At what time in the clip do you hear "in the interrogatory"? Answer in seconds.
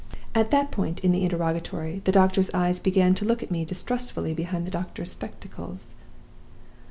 1.01-2.01